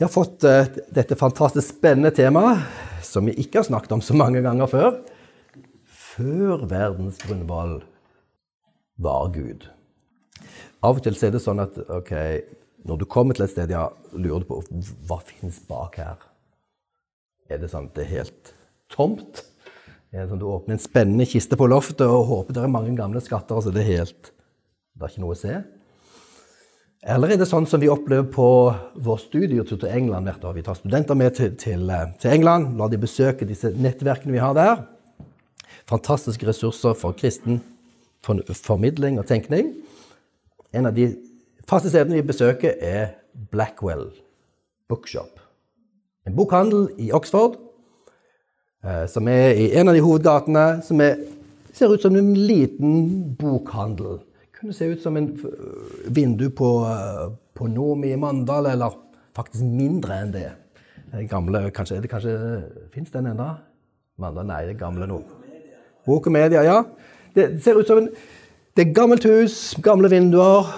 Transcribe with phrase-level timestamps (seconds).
[0.00, 2.62] Vi har fått uh, dette fantastisk spennende temaet,
[3.04, 4.94] som vi ikke har snakket om så mange ganger før.
[5.84, 7.74] Før verdens grunnvoll
[8.96, 9.66] var Gud.
[10.80, 12.14] Av og til er det sånn at ok,
[12.88, 14.62] når du kommer til et sted, ja, lurer du på
[15.10, 16.24] hva finnes bak her.
[17.52, 18.54] Er det sånn at det er helt
[18.88, 19.42] tomt?
[20.14, 22.72] Er det sånn at Du åpner en spennende kiste på loftet og håper det er
[22.72, 24.32] mange gamle skatter, og så er det helt
[24.96, 25.60] Det er ikke noe å se?
[27.00, 28.46] Eller er det sånn som vi opplever på
[29.00, 30.56] vår studietur til England hvert år?
[30.58, 34.42] Vi tar studenter med til, til, eh, til England, lar de besøke disse nettverkene vi
[34.42, 34.82] har der.
[35.88, 37.62] Fantastiske ressurser for kristen
[38.20, 39.72] formidling og tenkning.
[40.76, 41.08] En av de
[41.64, 43.16] faste stedene vi besøker, er
[43.48, 44.10] Blackwell
[44.88, 45.40] Bookshop.
[46.28, 47.56] En bokhandel i Oxford
[48.84, 51.16] eh, som er i en av de hovedgatene, som er,
[51.72, 54.20] ser ut som en liten bokhandel
[54.60, 55.30] kunne se ut som en
[56.12, 56.68] vindu på,
[57.56, 58.98] på Nomi i Mandal, eller
[59.36, 60.50] faktisk mindre enn det.
[61.12, 62.34] det gamle, kanskje, det kanskje,
[62.92, 63.54] Fins den ennå?
[64.20, 64.46] Mandal?
[64.50, 65.22] Nei, det er gamle nå.
[66.04, 66.82] Bok og media, ja.
[67.32, 68.10] Det ser ut som en,
[68.76, 70.68] det er gammelt hus, gamle vinduer.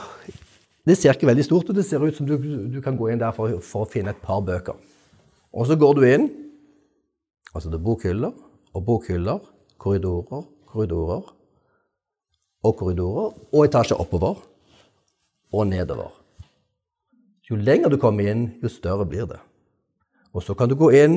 [0.87, 1.77] Det ser ikke veldig stort ut.
[1.77, 2.37] Det ser ut som du,
[2.71, 4.79] du kan gå inn der for, for, å finne et par bøker.
[5.53, 6.31] Og så går du inn.
[7.53, 8.33] Altså det er bokhyller
[8.73, 9.43] og bokhyller,
[9.83, 11.27] korridorer, korridorer
[12.63, 14.43] og korridorer og etasjer oppover
[15.53, 16.11] og nedover.
[17.51, 19.41] Jo lenger du kommer inn, jo større blir det.
[20.33, 21.17] Og så kan du gå inn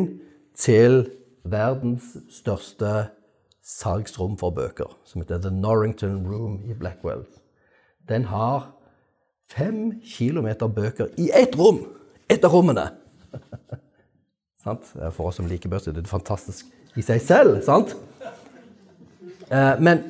[0.57, 1.05] til
[1.45, 3.07] verdens største
[3.66, 7.23] salgsrom for bøker, som heter The Norrington Room i Blackwell.
[8.09, 8.71] Den har
[9.49, 11.85] fem kilometer bøker i ett rom!
[12.29, 12.89] Ett av rommene!
[14.66, 17.59] For oss som liker bøker, det er fantastisk i seg selv.
[17.61, 17.93] sant?
[19.45, 20.01] Eh, men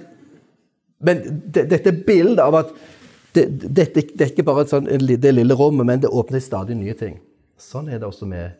[1.05, 2.75] men det, dette bildet av at
[3.35, 6.95] det, det, det er ikke bare sånn, det lille rommet, men det åpner stadig nye
[6.97, 7.17] ting.
[7.59, 8.55] Sånn er det også med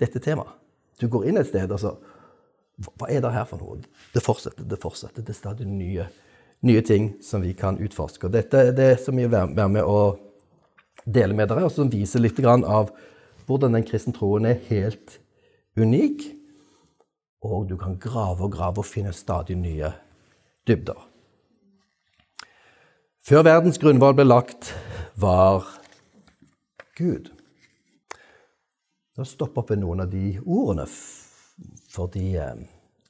[0.00, 0.56] dette temaet.
[1.00, 1.96] Du går inn et sted, og så
[2.80, 3.76] Hva er det her for noe?
[4.14, 5.20] Det fortsetter, det fortsetter.
[5.20, 6.06] Det er stadig nye,
[6.64, 8.24] nye ting som vi kan utforske.
[8.24, 10.16] Og dette er det som vi vil være med å
[11.04, 12.88] dele med dere, og som viser litt av
[13.44, 15.18] hvordan den kristne troen er helt
[15.76, 16.24] unik.
[17.44, 19.92] Og du kan grave og grave og finne stadig nye
[20.68, 20.96] dybder.
[23.26, 24.72] Før verdens grunnvoll ble lagt,
[25.20, 25.66] var
[26.96, 27.28] Gud.
[29.16, 30.86] Da stopper vi noen av de ordene.
[31.92, 32.62] Fordi eh,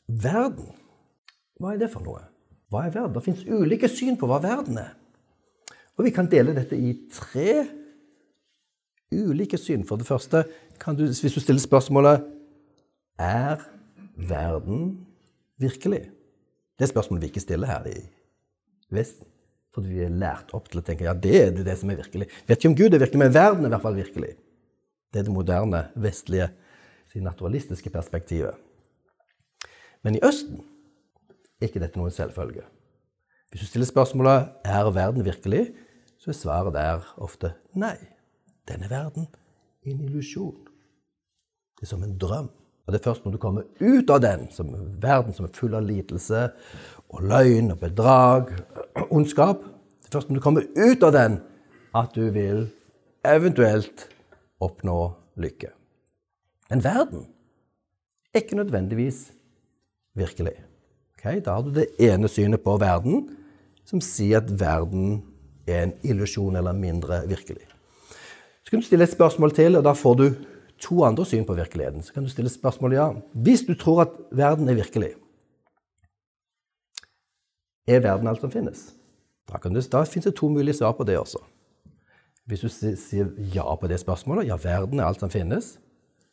[0.09, 0.73] verden
[1.61, 2.25] Hva er det for noe?
[2.73, 3.15] Hva er verden?
[3.15, 4.95] Det fins ulike syn på hva verden er.
[5.99, 7.67] Og vi kan dele dette i tre
[9.13, 9.85] ulike syn.
[9.87, 10.45] For det første,
[10.97, 12.25] du, hvis du stiller spørsmålet
[13.21, 13.61] Er
[14.17, 15.07] verden
[15.61, 16.09] virkelig?
[16.79, 17.99] Det er spørsmålet vi ikke stiller her i
[18.91, 19.29] Vesten.
[19.75, 22.27] Fordi vi er lært opp til å tenke ja, det er det som er virkelig.
[22.49, 24.33] Vet ikke om Gud er virkelig, men verden er i hvert fall virkelig.
[25.11, 26.51] Det er det moderne, vestlige,
[27.15, 28.59] naturalistiske perspektivet.
[30.07, 30.61] Men i Østen
[31.61, 32.63] er ikke dette noen selvfølge.
[33.51, 35.73] Hvis du stiller spørsmålet er verden virkelig,
[36.21, 37.97] så er svaret der ofte nei.
[38.69, 39.27] Denne verden
[39.83, 40.67] er en illusjon.
[41.79, 42.51] Det er som en drøm.
[42.87, 44.71] Og det er først når du kommer ut av den, som
[45.03, 46.47] verden som er full av lidelse
[47.11, 48.55] og løgn og bedrag,
[49.17, 51.37] ondskap Det er først når du kommer ut av den,
[51.95, 52.65] at du vil
[53.27, 54.09] eventuelt
[54.61, 54.97] oppnå
[55.39, 55.71] lykke.
[56.71, 57.27] Men verden
[58.35, 59.29] er ikke nødvendigvis
[60.19, 60.57] virkelig.
[61.19, 61.41] Okay?
[61.45, 63.29] Da har du det ene synet på verden
[63.87, 65.21] som sier at verden
[65.67, 67.67] er en illusjon eller mindre virkelig.
[68.65, 70.27] Så kan du stille et spørsmål til, og da får du
[70.81, 72.03] to andre syn på virkeligheten.
[72.03, 73.09] Så kan du stille spørsmålet ja.
[73.35, 75.15] Hvis du tror at verden er virkelig,
[77.89, 78.91] er verden alt som finnes?
[79.51, 81.41] Da, da finnes det to mulige svar på det også.
[82.47, 85.77] Hvis du sier ja på det spørsmålet, ja, verden er alt som finnes,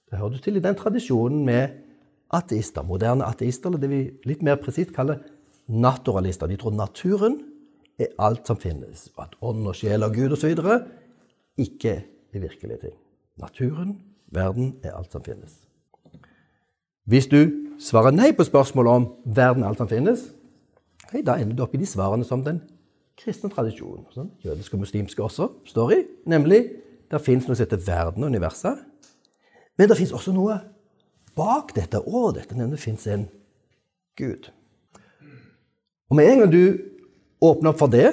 [0.10, 1.82] da hører du til i den tradisjonen med
[2.34, 5.22] ateister, moderne ateister, eller det vi litt mer presist kaller
[5.68, 6.48] naturalister.
[6.50, 7.40] De tror naturen
[8.00, 10.54] er alt som finnes, og at ånd og sjel og Gud osv.
[11.58, 11.94] ikke
[12.34, 12.96] er virkelige ting.
[13.38, 13.98] Naturen,
[14.34, 15.54] verden, er alt som finnes.
[17.08, 17.40] Hvis du
[17.80, 20.28] svarer nei på spørsmålet om verden er alt som finnes,
[21.14, 22.60] da ender du opp i de svarene som den
[23.18, 26.00] kristne tradisjonen, sånn, jødiske og muslimske også, står i.
[26.30, 26.60] Nemlig
[27.08, 28.84] det fins noe som heter verden og universet.
[29.80, 30.60] Men det fins også noe
[31.38, 33.28] bak dette og dette, nemlig det fins en
[34.18, 34.50] Gud.
[36.10, 36.64] Og med en gang du
[37.44, 38.10] åpner opp for det,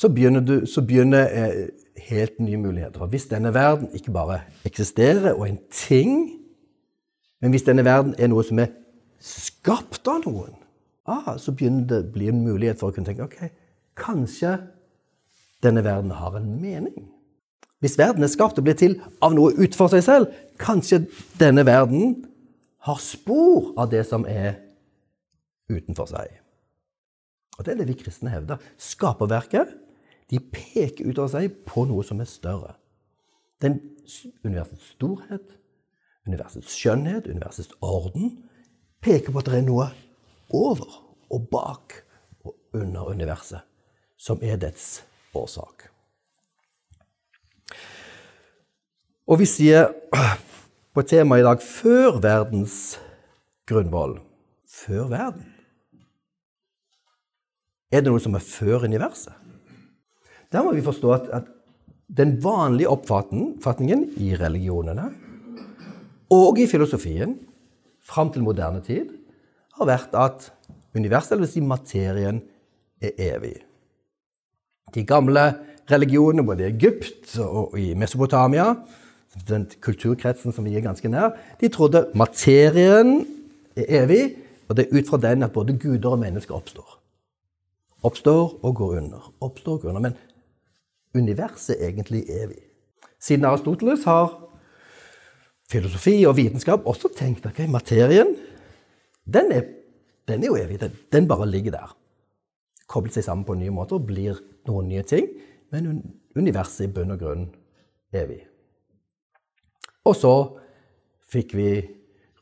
[0.00, 1.68] så begynner, du, så begynner eh,
[2.08, 3.04] helt nye muligheter.
[3.12, 6.14] Hvis denne verden ikke bare eksisterer og er en ting,
[7.40, 8.72] men hvis denne verden er noe som er
[9.20, 10.54] skapt av noen,
[11.04, 13.52] ah, så begynner det å bli en mulighet for å kunne tenke ok,
[14.00, 14.54] kanskje
[15.60, 17.10] denne verden har en mening.
[17.84, 21.02] Hvis verden er skapt og blir til av noe utenfor seg selv, kanskje
[21.40, 22.22] denne verden
[22.88, 24.62] har spor av det som er
[25.68, 26.40] utenfor seg.
[27.58, 28.56] Og Det er det vi kristne hevder.
[28.80, 29.76] Skaperverket
[30.30, 32.76] de peker utover seg på noe som er større.
[33.62, 33.80] Den
[34.44, 35.56] universets storhet,
[36.28, 38.36] universets skjønnhet, universets orden
[39.02, 39.90] peker på at det er noe
[40.54, 41.00] over
[41.30, 42.00] og bak
[42.44, 43.66] og under universet
[44.20, 45.00] som er dets
[45.34, 45.88] årsak.
[49.30, 49.92] Og vi sier
[50.94, 52.98] på temaet i dag før verdens
[53.70, 54.18] grunnvoll.
[54.66, 55.46] Før verden.
[57.90, 59.39] Er det noe som er før universet?
[60.52, 61.50] Der må vi forstå at, at
[62.16, 65.10] den vanlige oppfatningen i religionene
[66.30, 67.36] og i filosofien
[68.02, 69.12] fram til moderne tid
[69.78, 70.50] har vært at
[70.94, 72.42] universet, eller si materien,
[73.00, 73.54] er evig.
[74.92, 75.44] De gamle
[75.90, 78.74] religionene, både i Egypt og i Mesopotamia,
[79.48, 83.22] den kulturkretsen som vi er ganske nær, de trodde materien
[83.78, 84.24] er evig,
[84.68, 86.98] og det er ut fra den at både guder og mennesker oppstår.
[88.06, 89.32] Oppstår og går under.
[89.40, 90.10] Oppstår og går under.
[90.10, 90.18] Men
[91.14, 92.62] universet er egentlig evig.
[93.20, 94.32] Siden Aristoteles har
[95.70, 98.34] filosofi og vitenskap også tenkt at okay, materien
[99.24, 99.62] den er,
[100.28, 100.80] den er, jo evig.
[100.80, 101.96] Den, den bare ligger der.
[102.88, 105.28] Kobler seg sammen på nye måter og blir noen nye ting.
[105.70, 106.02] Men
[106.34, 107.46] universet er i bunn og grunn
[108.16, 108.40] evig.
[110.04, 110.34] Og så
[111.30, 111.68] fikk vi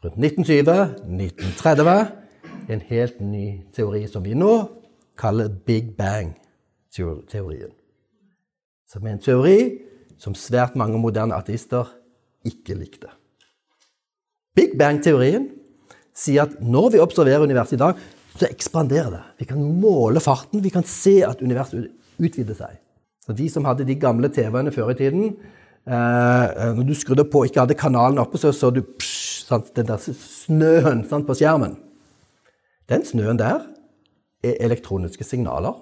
[0.04, 1.90] rundt 1920-1930
[2.72, 4.52] en helt ny teori som vi nå
[5.18, 7.77] kaller Big Bang-teorien.
[8.88, 9.58] Som er en teori
[10.18, 11.90] som svært mange moderne ateister
[12.48, 13.10] ikke likte.
[14.56, 15.50] Big Bang-teorien
[16.16, 17.98] sier at når vi observerer universet i dag,
[18.38, 19.22] så ekspanderer det.
[19.42, 22.78] Vi kan måle farten, vi kan se at universet utvider seg.
[23.22, 25.36] Så De som hadde de gamle TV-ene før i tiden,
[25.86, 29.76] eh, Når du skrudde på og ikke hadde kanalen oppe, så så du psh, sant,
[29.76, 31.76] den der snøen sant, på skjermen.
[32.88, 33.66] Den snøen der
[34.42, 35.74] er elektroniske signaler,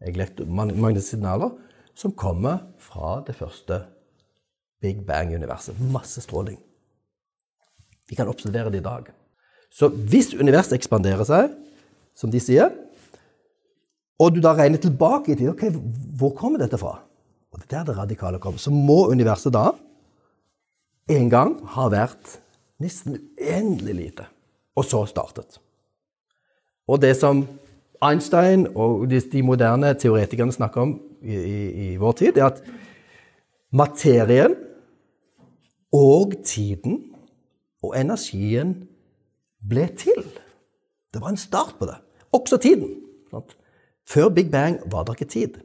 [0.00, 1.50] magnetiske signaler
[1.96, 3.80] som kommer fra det første
[4.82, 5.78] Big Bang-universet.
[5.92, 6.58] Masse stråling.
[8.08, 9.08] Vi kan observere det i dag.
[9.72, 11.54] Så hvis universet ekspanderer seg,
[12.16, 12.70] som de sier,
[14.20, 15.66] og du da regner tilbake i tid ok,
[16.16, 16.94] Hvor kommer dette fra?
[17.52, 18.58] Og det er der det radikale kommer.
[18.58, 19.72] Så må universet da
[21.08, 22.38] en gang ha vært
[22.82, 24.26] nesten uendelig lite.
[24.76, 25.60] Og så startet.
[26.88, 27.44] Og det som
[28.04, 30.96] Einstein og de, de moderne teoretikerne snakker om
[31.26, 32.62] i, i, vår tid, er at
[33.76, 34.54] materien
[35.94, 37.00] og tiden
[37.84, 38.74] og energien
[39.66, 40.22] ble til.
[41.12, 41.96] Det var en start på det.
[42.36, 42.96] Også tiden.
[44.06, 45.60] Før Big Bang var det ikke tid.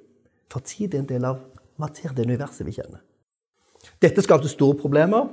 [0.52, 1.40] For tid er en del av
[1.81, 3.02] materien, det universet vi kjenner.
[4.02, 5.30] Dette skapte store problemer.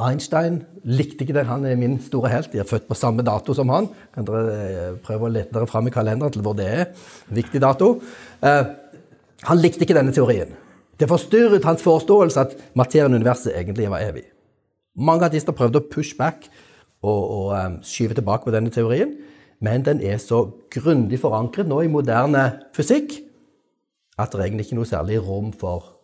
[0.00, 1.46] Einstein likte ikke det.
[1.48, 2.52] Han er min store helt.
[2.52, 3.88] De er født på samme dato som han.
[4.14, 6.86] Kan dere eh, prøve å lete dere fram i kalenderen til hvor det er?
[7.34, 7.92] Viktig dato.
[8.40, 8.62] Eh,
[9.46, 10.52] han likte ikke denne teorien.
[11.00, 14.26] Det forstyrret hans forståelse at materien i universet egentlig var evig.
[15.00, 16.48] Mange artister prøvde å push back
[17.00, 19.14] og, og um, skyve tilbake på denne teorien,
[19.64, 20.42] men den er så
[20.72, 22.44] grundig forankret nå i moderne
[22.76, 23.16] fysikk
[24.20, 25.94] at det er egentlig ikke noe særlig rom for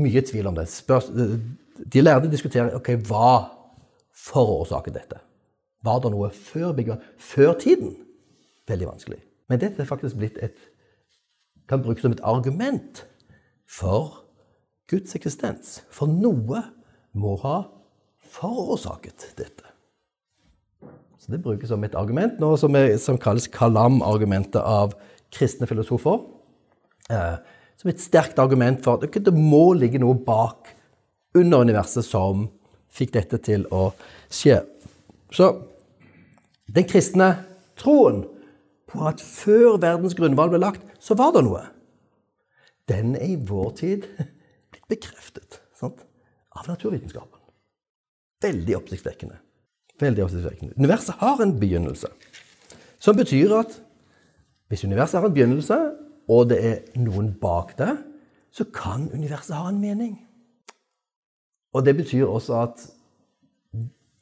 [0.00, 0.68] mye tvil om det.
[0.72, 3.32] Spørs, de lærde diskuterer ok, hva
[4.16, 5.20] forårsaket dette.
[5.84, 6.72] Var det noe før?
[7.18, 7.96] Før tiden?
[8.68, 9.20] Veldig vanskelig.
[9.50, 10.56] Men dette er faktisk blitt et
[11.72, 13.06] kan brukes som et argument
[13.64, 14.18] for
[14.92, 15.78] Guds eksistens.
[15.88, 16.60] For noe
[17.16, 17.62] må ha
[18.34, 19.70] forårsaket dette.
[21.22, 24.96] Så Det brukes som et argument nå som, er, som kalles Kalam-argumentet av
[25.32, 26.20] kristne filosofer.
[27.08, 27.36] Eh,
[27.80, 30.74] som et sterkt argument for at det må ligge noe bak
[31.38, 32.50] under universet som
[32.92, 33.92] fikk dette til å
[34.28, 34.60] skje.
[35.32, 35.48] Så
[36.68, 37.32] den kristne
[37.80, 38.26] troen
[38.92, 41.64] på at før verdens grunnvalg ble lagt, så var det noe.
[42.90, 44.08] Den er i vår tid
[44.72, 46.04] blitt bekreftet sant?
[46.52, 47.40] av naturvitenskapen.
[48.44, 49.38] Veldig oppsiktsvekkende.
[50.02, 50.74] Veldig oppsiktsvekkende.
[50.76, 52.10] Universet har en begynnelse.
[53.00, 53.78] Som betyr at
[54.68, 55.78] hvis universet har en begynnelse,
[56.28, 57.94] og det er noen bak det,
[58.52, 60.12] så kan universet ha en mening.
[61.72, 62.84] Og det betyr også at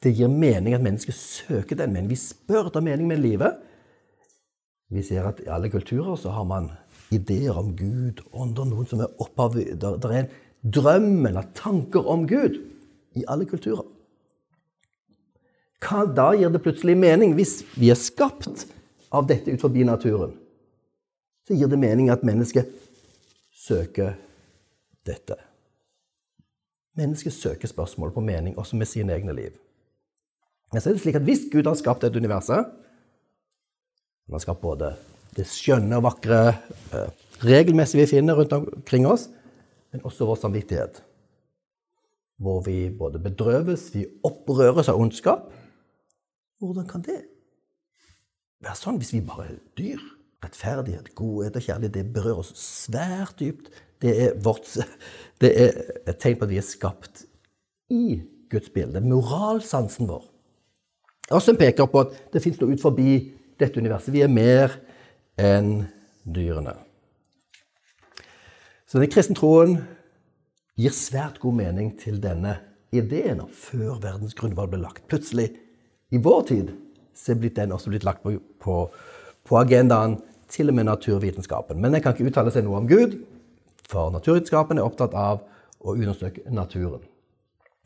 [0.03, 2.09] det gir mening at mennesket søker den meningen.
[2.09, 3.59] Vi spør etter mening med livet.
[4.91, 6.69] Vi ser at i alle kulturer så har man
[7.11, 10.31] ideer om Gud, ånder, noen som er opphav Det er en
[10.61, 12.59] drøm eller tanker om Gud
[13.15, 13.87] i alle kulturer.
[15.81, 18.67] Hva da gir det plutselig mening, hvis vi er skapt
[19.11, 20.35] av dette ut forbi naturen?
[21.47, 22.69] Så gir det mening at mennesket
[23.55, 24.13] søker
[25.07, 25.39] dette.
[26.99, 29.55] Mennesket søker spørsmål på mening også med sine egne liv.
[30.71, 32.67] Men så er det slik at hvis Gud har skapt dette universet
[34.31, 34.93] Han skal både
[35.35, 36.41] det skjønne og vakre
[36.95, 37.09] eh,
[37.43, 39.27] regelmessig vi finner rundt omkring oss,
[39.91, 41.01] men også vår samvittighet.
[42.41, 45.51] Hvor vi både bedrøves, vi opprøres av ondskap.
[46.61, 47.19] Hvordan kan det
[48.61, 50.01] være sånn hvis vi bare er dyr?
[50.41, 53.69] Rettferdighet, godhet og kjærlighet det berører oss svært dypt.
[54.01, 54.65] Det er, vårt,
[55.41, 55.75] det er
[56.09, 57.25] et tegn på at vi er skapt
[57.93, 59.03] i Guds bilde.
[59.05, 60.23] Moralsansen vår.
[61.31, 63.11] Også en peker på at det fins noe ut forbi
[63.61, 64.13] dette universet.
[64.13, 64.75] Vi er mer
[65.39, 65.85] enn
[66.25, 66.75] dyrene.
[68.89, 69.77] Så den kristne troen
[70.79, 72.57] gir svært god mening til denne
[72.91, 75.05] ideen om før verdens grunnvalg ble lagt.
[75.07, 75.53] Plutselig,
[76.11, 76.73] i vår tid,
[77.15, 78.81] så er den også blitt lagt på, på,
[79.47, 80.19] på agendaen,
[80.51, 81.79] til og med naturvitenskapen.
[81.79, 83.15] Men den kan ikke uttale seg noe om Gud,
[83.87, 85.45] for naturvitenskapen er opptatt av
[85.79, 87.05] å undersøke naturen.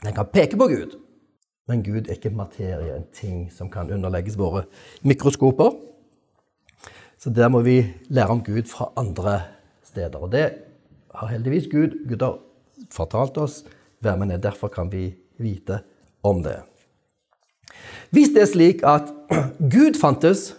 [0.02, 0.96] Den kan peke på Gud,
[1.68, 4.66] men Gud er ikke materie, en ting som kan underlegges våre
[5.02, 5.74] mikroskoper.
[7.18, 7.80] Så der må vi
[8.14, 9.40] lære om Gud fra andre
[9.84, 10.20] steder.
[10.20, 10.46] Og det
[11.16, 11.96] har heldigvis Gud.
[12.06, 12.38] Gud har
[12.94, 13.64] fortalt oss
[14.06, 14.44] hvem han er.
[14.44, 15.80] Derfor kan vi vite
[16.24, 16.60] om det.
[18.14, 19.10] Hvis det er slik at
[19.76, 20.52] Gud fantes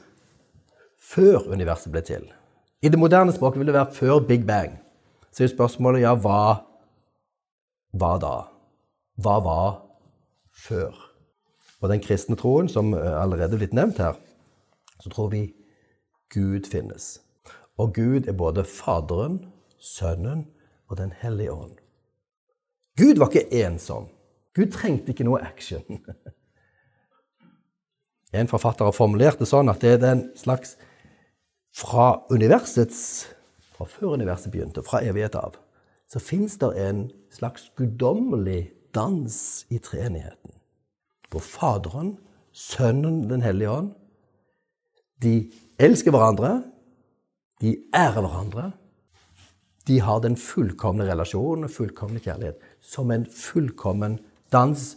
[0.99, 2.27] før universet ble til
[2.83, 4.75] I det moderne språket vil det være før Big Bang.
[5.31, 6.67] Så er spørsmålet ja, hva,
[7.95, 8.37] hva da?
[9.23, 9.86] Hva var
[10.57, 10.95] før?
[11.83, 14.17] Og den kristne troen, som allerede er blitt nevnt her,
[15.01, 15.45] så tror vi
[16.33, 17.21] Gud finnes.
[17.77, 19.45] Og Gud er både Faderen,
[19.79, 20.47] Sønnen
[20.89, 21.77] og Den hellige ånd.
[22.97, 24.09] Gud var ikke ensom.
[24.57, 25.85] Gud trengte ikke noe action.
[28.35, 30.75] En forfatter har formulert det sånn at det er en slags
[31.77, 32.99] Fra universets
[33.77, 35.55] Fra før universet begynte, fra evighet av,
[36.11, 40.57] så fins det en slags guddommelig dans i treenigheten.
[41.31, 42.17] Hvor Faderen,
[42.57, 43.93] Sønnen, Den hellige ånd,
[45.23, 46.62] de elsker hverandre,
[47.61, 48.71] de ærer hverandre.
[49.87, 54.19] De har den fullkomne relasjonen og fullkomne kjærlighet som en fullkommen
[54.53, 54.97] dans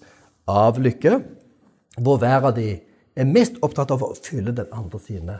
[0.50, 1.20] av lykke,
[2.00, 2.72] hvor hver av de
[3.20, 5.38] er mest opptatt av å fylle den andre sine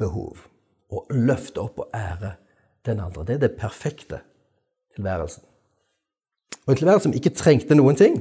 [0.00, 0.48] behov.
[0.92, 2.34] Og løfte opp og ære
[2.88, 3.24] den andre.
[3.24, 4.20] Det er det perfekte
[4.96, 5.51] tilværelsen.
[6.66, 8.18] Og en tilværelse som ikke trengte noen ting.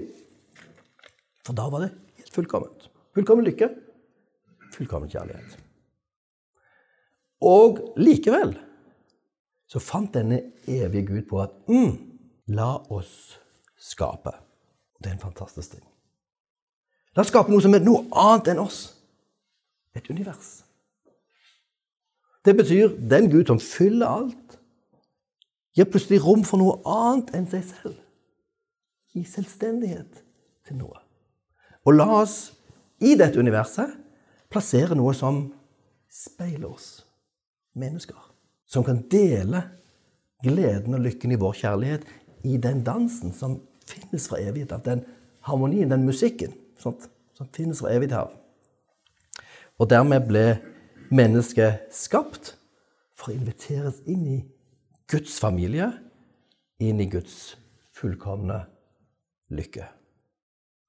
[1.45, 2.87] For da var det helt fullkomment.
[3.15, 3.69] Fullkommen lykke,
[4.73, 5.57] fullkommen kjærlighet.
[7.41, 8.55] Og likevel
[9.71, 11.93] så fant denne evige Gud på at mm,
[12.55, 13.39] la oss
[13.79, 14.33] skape.
[14.99, 15.85] Det er en fantastisk ting.
[17.15, 18.83] La oss skape noe som er noe annet enn oss.
[19.95, 20.61] Et univers.
[22.45, 24.59] Det betyr den Gud som fyller alt,
[25.75, 27.97] gir plutselig rom for noe annet enn seg selv.
[29.11, 30.21] Gi selvstendighet
[30.67, 30.99] til noe.
[31.85, 32.53] Og la oss
[33.01, 33.97] i dette universet
[34.51, 35.43] plassere noe som
[36.11, 37.01] speiler oss
[37.79, 38.17] mennesker.
[38.67, 39.63] Som kan dele
[40.43, 42.05] gleden og lykken i vår kjærlighet
[42.47, 44.83] i den dansen som finnes fra evighet av.
[44.85, 45.03] Den
[45.45, 48.31] harmonien, den musikken sånt, som finnes fra evighet av.
[49.81, 50.45] Og dermed ble
[51.11, 52.55] mennesket skapt
[53.17, 54.39] for å inviteres inn i
[55.11, 55.89] Guds familie,
[56.81, 57.55] inn i Guds
[57.97, 58.63] fullkomne
[59.51, 59.87] lykke.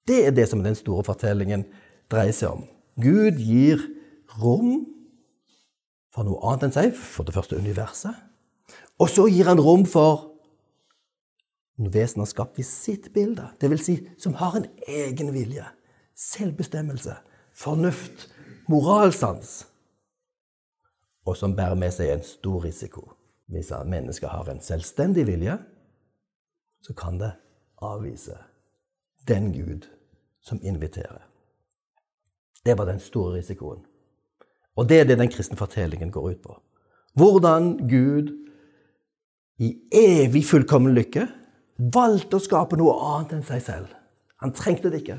[0.09, 1.67] Det er det som den store fortellingen
[2.11, 2.65] dreier seg om.
[3.01, 3.81] Gud gir
[4.41, 4.83] rom
[6.13, 8.13] for noe annet enn seg, for det første universet.
[9.01, 10.29] Og så gir han rom for
[11.93, 13.85] vesener skapt i sitt bilde, dvs.
[13.87, 15.65] Si, som har en egen vilje,
[16.15, 17.17] selvbestemmelse,
[17.57, 18.29] fornuft,
[18.71, 19.65] moralsans,
[21.27, 23.09] og som bærer med seg en stor risiko.
[23.51, 25.59] Hvis mennesket har en selvstendig vilje,
[26.83, 27.33] så kan det
[27.83, 28.37] avvise
[29.29, 29.87] den Gud
[30.43, 31.23] som inviterer.
[32.65, 33.83] Det var den store risikoen.
[34.77, 36.57] Og det er det den kristne fortellingen går ut på.
[37.19, 38.33] Hvordan Gud
[39.61, 41.27] i evig fullkommen lykke
[41.93, 43.93] valgte å skape noe annet enn seg selv.
[44.43, 45.19] Han trengte det ikke.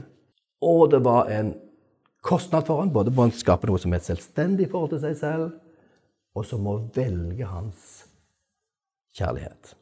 [0.64, 1.54] Og det var en
[2.24, 5.18] kostnad for ham, både på å skape noe som er selvstendig selvstendig forhold til seg
[5.20, 5.48] selv,
[6.34, 8.04] og som må velge hans
[9.18, 9.76] kjærlighet.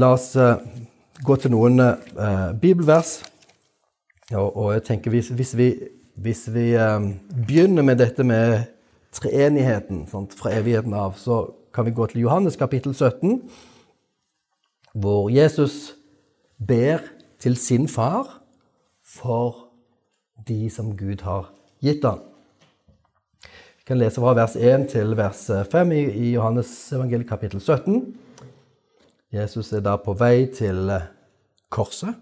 [0.00, 0.56] La oss uh,
[1.20, 3.18] gå til noen uh, bibelvers
[4.32, 5.66] og, jeg tenker hvis, hvis vi,
[6.16, 8.62] hvis vi um, begynner med dette med
[9.12, 11.42] treenigheten sant, fra evigheten av, så
[11.74, 13.42] kan vi gå til Johannes kapittel 17,
[14.96, 15.92] hvor Jesus
[16.56, 17.04] ber
[17.42, 18.38] til sin far
[19.04, 19.68] for
[20.48, 21.52] de som Gud har
[21.84, 22.24] gitt ham.
[23.82, 28.31] Vi kan lese fra vers 1 til vers 5 i, i Johannes evangeliet kapittel 17.
[29.32, 31.08] Jesus er da på vei til eh,
[31.72, 32.12] korset.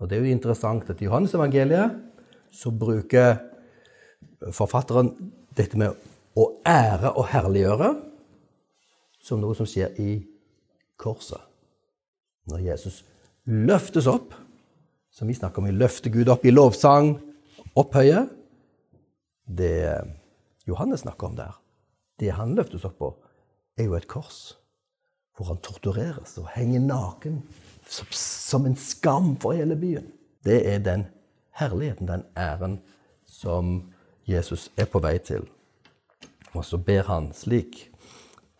[0.00, 1.94] Og det er jo interessant at i Johannes evangeliet
[2.50, 3.36] så bruker
[4.56, 5.12] forfatteren
[5.54, 5.94] dette med
[6.34, 7.90] å ære og herliggjøre
[9.22, 10.14] som noe som skjer i
[10.98, 11.38] korset.
[12.50, 13.02] Når Jesus
[13.46, 14.32] løftes opp,
[15.12, 17.16] som vi snakker om, i løftegud opp i lovsang,
[17.78, 18.24] opphøye
[19.50, 19.98] Det
[20.66, 21.54] Johannes snakker om der,
[22.22, 23.08] det han løftes opp på,
[23.76, 24.59] er jo et kors
[25.40, 27.38] hvor han tortureres og henger naken
[27.88, 30.10] som en skam for hele byen.
[30.44, 31.06] Det er den
[31.56, 32.82] herligheten, den æren,
[33.24, 33.92] som
[34.28, 35.46] Jesus er på vei til.
[36.52, 37.86] Og så ber han slik,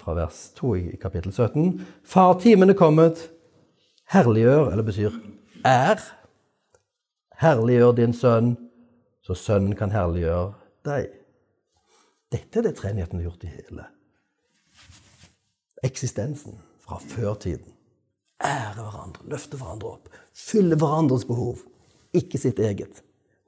[0.01, 3.29] fra vers 2 i kapittel 17.: Far, timen er kommet.
[4.09, 5.21] Herliggjør, eller betyr
[5.65, 6.01] er.
[7.41, 8.57] Herliggjør din sønn,
[9.21, 10.53] så sønnen kan herliggjøre
[10.85, 11.13] deg.
[12.33, 13.91] Dette er det treenigheten har gjort i hele
[15.83, 16.59] eksistensen
[16.91, 17.77] fra førtiden.
[18.41, 21.61] Ære hverandre, løfte hverandre opp, fylle hverandres behov,
[22.17, 23.03] ikke sitt eget.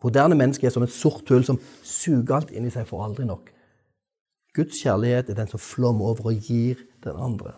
[0.04, 3.26] Moderne mennesker er som et sort hull som suger alt inn i seg, for aldri
[3.26, 3.48] nok.
[4.54, 7.56] Guds kjærlighet er den som flommer over og gir den andre.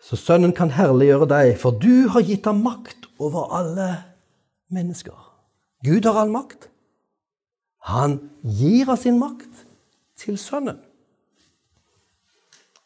[0.00, 3.90] Så Sønnen kan herliggjøre deg, for du har gitt ham makt over alle
[4.72, 5.14] mennesker.
[5.84, 6.70] Gud har all makt.
[7.92, 9.66] Han gir av sin makt
[10.18, 10.80] til Sønnen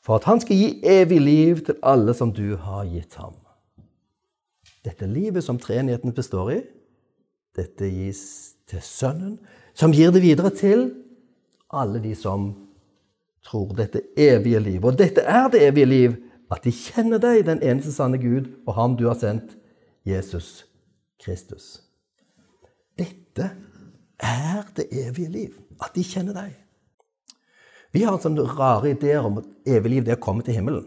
[0.03, 3.37] for at han skal gi evig liv til alle som du har gitt ham.
[4.83, 6.61] Dette livet som treenigheten består i,
[7.55, 8.23] dette gis
[8.67, 9.37] til Sønnen,
[9.75, 10.89] som gir det videre til
[11.73, 12.51] alle de som
[13.47, 14.85] tror dette evige livet.
[14.85, 16.17] Og dette er det evige liv,
[16.53, 19.57] at de kjenner deg, den eneste sanne Gud, og ham du har sendt,
[20.07, 20.67] Jesus
[21.23, 21.79] Kristus.
[22.99, 23.51] Dette
[24.19, 26.59] er det evige liv, at de kjenner deg.
[27.93, 30.87] Vi har sånne rare ideer om at evig liv det er å komme til himmelen.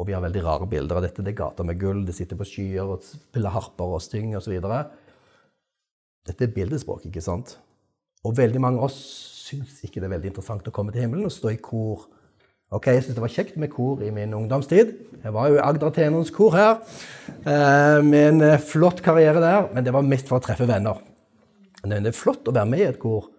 [0.00, 1.22] Og vi har veldig rare bilder av dette.
[1.22, 4.56] Det er gater med gull, det sitter på skyer og spiller harper og styng osv.
[6.26, 7.54] Dette er bildespråk, ikke sant?
[8.26, 8.98] Og veldig mange av oss
[9.50, 12.08] syns ikke det er veldig interessant å komme til himmelen og stå i kor.
[12.74, 14.92] Ok, Jeg syns det var kjekt med kor i min ungdomstid.
[15.22, 16.82] Jeg var jo i Agder Tenerens kor her,
[17.44, 19.70] eh, med en eh, flott karriere der.
[19.74, 20.98] Men det var mest for å treffe venner.
[21.84, 23.30] Men det er flott å være med i et kor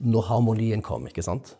[0.00, 1.06] når harmonien kom.
[1.08, 1.56] ikke sant?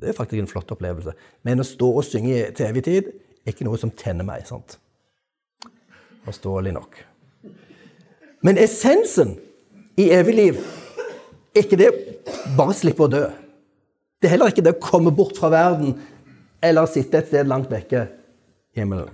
[0.00, 1.12] Det er faktisk en flott opplevelse.
[1.44, 3.10] Men å stå og synge til evig tid
[3.44, 4.46] er ikke noe som tenner meg.
[4.48, 4.78] sant?
[6.24, 7.00] Forståelig nok.
[8.42, 9.36] Men essensen
[10.00, 10.60] i evig liv
[11.54, 11.90] er ikke det
[12.56, 13.26] bare slippe å dø.
[14.20, 15.94] Det er heller ikke det å komme bort fra verden
[16.62, 18.06] eller sitte et sted langt vekke
[18.76, 19.12] himmelen.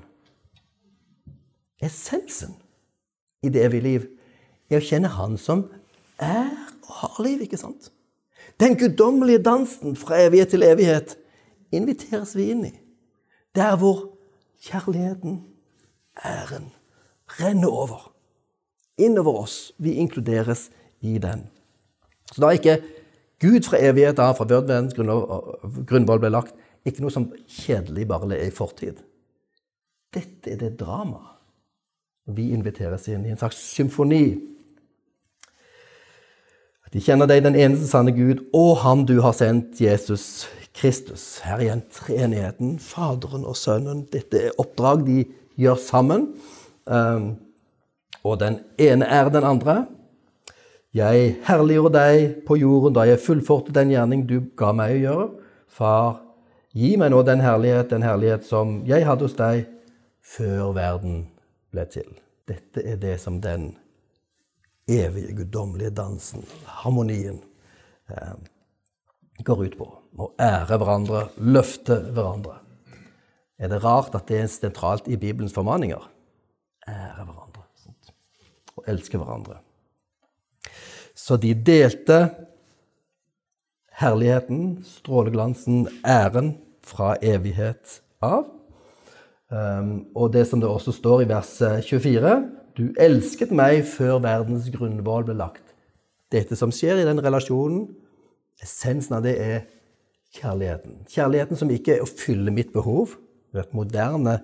[1.82, 2.56] Essensen
[3.44, 4.06] i det evige liv
[4.70, 5.66] er å kjenne Han som
[6.22, 6.48] er
[6.86, 7.90] og har liv, ikke sant?
[8.60, 11.16] Den guddommelige dansen fra evighet til evighet
[11.72, 12.72] inviteres vi inn i.
[13.56, 14.16] Der hvor
[14.64, 15.42] kjærligheten,
[16.24, 16.70] æren,
[17.40, 18.12] renner over.
[18.98, 19.72] Innover oss.
[19.78, 21.46] Vi inkluderes i den.
[22.32, 22.82] Så da er ikke
[23.40, 26.54] Gud fra evighet av, fra verdens grunnvoll ble lagt,
[26.86, 29.02] ikke noe som kjedelig bare er i fortid.
[30.14, 31.34] Dette er det dramaet
[32.36, 34.55] vi inviteres inn i, en slags symfoni
[36.96, 41.42] de kjenner deg, den eneste sanne Gud, og Ham du har sendt, Jesus Kristus.
[41.44, 44.06] Her igjen treenigheten, Faderen og Sønnen.
[44.08, 45.26] Dette er oppdrag de
[45.60, 46.30] gjør sammen.
[46.88, 47.34] Um,
[48.24, 49.76] og den ene er den andre.
[50.96, 55.30] Jeg herliggjorde deg på jorden da jeg fullførte den gjerning du ga meg å gjøre.
[55.68, 56.20] Far,
[56.72, 59.66] gi meg nå den herlighet, den herlighet som jeg hadde hos deg
[60.24, 61.26] før verden
[61.76, 62.08] ble til.
[62.48, 63.74] Dette er det som den
[64.88, 67.40] evige, guddommelige dansen, harmonien,
[68.10, 68.34] eh,
[69.42, 69.88] går ut på.
[70.16, 72.60] Å ære hverandre, løfte hverandre.
[73.58, 76.02] Er det rart at det er sentralt i Bibelens formaninger?
[76.88, 78.12] Ære hverandre Sant?
[78.76, 79.58] og elske hverandre.
[81.16, 82.30] Så de delte
[83.96, 88.44] herligheten, stråleglansen, æren fra evighet av.
[89.48, 91.52] Um, og det som det også står i vers
[91.86, 92.36] 24
[92.76, 95.64] du elsket meg før verdens grunnvoll ble lagt.
[96.32, 97.86] Dette som skjer i den relasjonen,
[98.62, 99.62] essensen av det er
[100.36, 101.04] kjærligheten.
[101.08, 103.14] Kjærligheten som ikke er å fylle mitt behov.
[103.56, 104.40] Et moderne,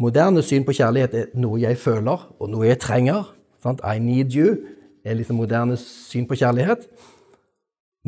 [0.00, 3.28] moderne syn på kjærlighet er noe jeg føler, og noe jeg trenger.
[3.62, 3.82] Sant?
[3.84, 4.56] I need you
[5.04, 6.88] er liksom moderne syn på kjærlighet.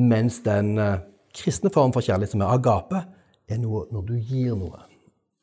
[0.01, 1.05] Mens den uh,
[1.37, 3.05] kristne form for kjærlighet, som er agape,
[3.49, 4.89] er noe når du gir noe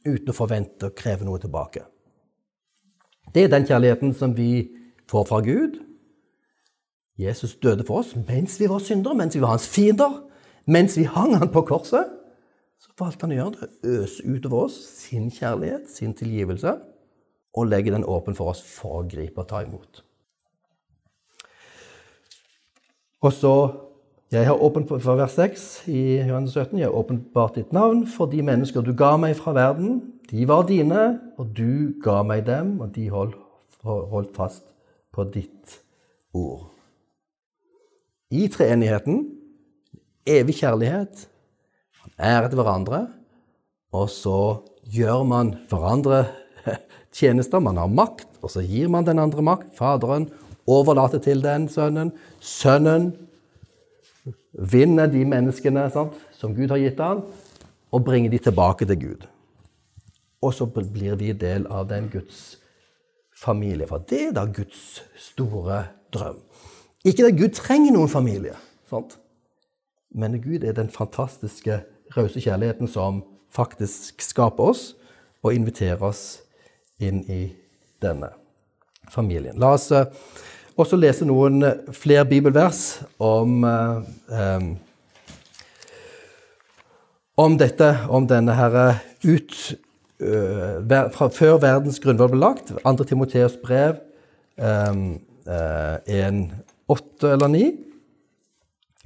[0.07, 1.85] uten å forvente og kreve noe tilbake.
[3.35, 4.69] Det er den kjærligheten som vi
[5.09, 5.79] får fra Gud.
[7.19, 10.25] Jesus døde for oss mens vi var syndere, mens vi var hans fiender.
[10.65, 12.05] Mens vi hang han på korset,
[12.79, 13.69] så valgte han å gjøre det.
[13.89, 16.75] Øse utover oss sin kjærlighet, sin tilgivelse,
[17.57, 20.03] og legge den åpen for oss for å gripe og ta imot.
[23.25, 23.53] Og så
[24.29, 26.77] jeg har åpent for vers 6 i Johannes 17.
[26.77, 30.03] Jeg har åpenbart ditt navn for de mennesker du ga meg fra verden.
[30.29, 31.03] De var dine,
[31.41, 33.37] og du ga meg dem, og de holdt,
[33.83, 34.67] holdt fast
[35.15, 35.79] på ditt
[36.37, 36.67] ord.
[38.29, 39.23] I treenigheten
[40.29, 41.27] evig kjærlighet,
[41.99, 42.99] Man ærer til hverandre,
[43.91, 46.21] og så gjør man hverandre
[47.17, 47.59] tjenester.
[47.59, 49.73] Man har makt, og så gir man den andre makt.
[49.75, 50.29] Faderen
[50.67, 52.13] overlater til den sønnen.
[52.39, 53.11] Sønnen
[54.53, 57.25] vinner de menneskene sant, som Gud har gitt ham,
[57.91, 59.27] og bringer de tilbake til Gud.
[60.41, 62.57] Og så blir vi del av den Guds
[63.35, 63.87] familie.
[63.87, 66.39] For det er da Guds store drøm.
[67.05, 68.55] Ikke at Gud trenger noen familie,
[68.89, 69.17] sant?
[70.09, 71.83] men Gud er den fantastiske,
[72.17, 73.23] rause kjærligheten som
[73.53, 74.95] faktisk skaper oss
[75.43, 76.41] og inviterer oss
[76.99, 77.51] inn i
[78.01, 78.31] denne
[79.09, 79.59] familien.
[79.61, 79.91] La oss
[80.79, 84.69] også lese noen eh, flere bibelvers om eh,
[87.39, 88.87] om dette, om denne herre
[89.23, 89.53] ut
[90.19, 92.73] fra Før verdens grunnvoll ble lagt.
[92.83, 93.05] 2.
[93.07, 94.01] Timoteus brev
[94.59, 97.63] um, uh, 1.8 eller 9.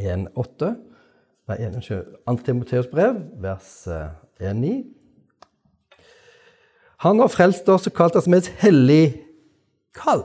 [0.01, 0.71] 1.8.
[1.47, 2.15] Nei, unnskyld.
[2.25, 2.37] 2.
[2.45, 4.73] Timoteus brev, vers uh, 1.9.
[7.03, 9.03] Han har frelst oss og kalt oss med et hellig
[9.95, 10.23] kall.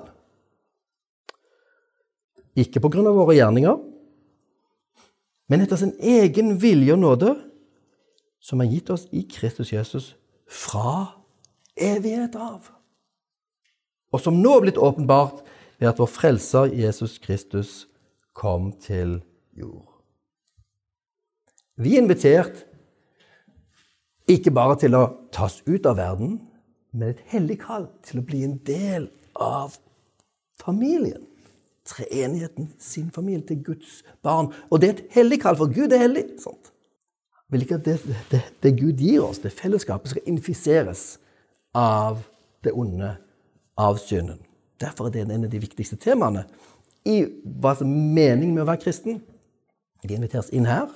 [2.59, 3.77] Ikke på grunn av våre gjerninger,
[5.48, 7.35] men etter sin egen vilje og nåde,
[8.38, 10.12] som er gitt oss i Kristus Jesus
[10.49, 11.07] fra
[11.77, 12.71] evighet av.
[14.13, 15.45] Og som nå er blitt åpenbart
[15.79, 17.87] ved at vår Frelser Jesus Kristus
[18.37, 19.21] kom til
[19.59, 19.87] jord.
[21.79, 22.65] Vi er invitert
[24.29, 26.39] ikke bare til å tas ut av verden,
[26.93, 29.07] men et hellig kall til å bli en del
[29.39, 29.77] av
[30.59, 31.29] familien
[31.89, 34.53] treenigheten, sin familie, til Guds barn.
[34.71, 36.25] Og det er et hellig kall, for Gud er hellig.
[36.43, 36.73] Sant?
[37.49, 37.99] Vil ikke at det,
[38.31, 41.17] det, det, Gud gir oss, det fellesskapet, skal infiseres
[41.77, 42.21] av
[42.65, 43.15] det onde,
[43.79, 44.41] av synden.
[44.81, 46.45] Derfor er det en av de viktigste temaene
[47.09, 47.23] i
[47.63, 49.21] hva som er meningen med å være kristen.
[50.05, 50.91] Vi inviteres inn her.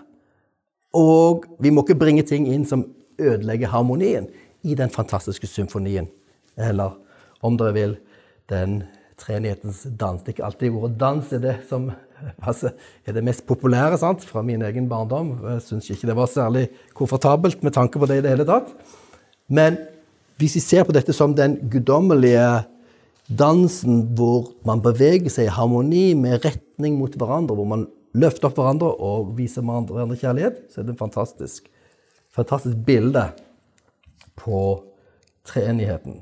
[0.92, 2.84] Og vi må ikke bringe ting inn som
[3.22, 4.28] ødelegger harmonien
[4.62, 6.10] i den fantastiske symfonien.
[6.58, 6.98] Eller
[7.40, 7.94] om dere vil,
[8.50, 8.82] den
[9.22, 10.20] treenighetens dans.
[10.20, 11.90] Det er ikke alltid ordet dans er det som
[12.48, 12.72] altså,
[13.06, 14.26] er det mest populære sant?
[14.26, 15.36] fra min egen barndom.
[15.54, 18.70] Jeg syns ikke det var særlig komfortabelt med tanke på det i det hele tatt.
[19.48, 19.78] Men
[20.40, 22.64] hvis vi ser på dette som den guddommelige
[23.38, 27.86] dansen hvor man beveger seg i harmoni med retning mot hverandre, hvor man
[28.18, 31.68] løfter opp hverandre og viser hverandre kjærlighet, så er det en fantastisk,
[32.34, 33.28] fantastisk bilde
[34.40, 34.82] på
[35.48, 36.20] treenigheten.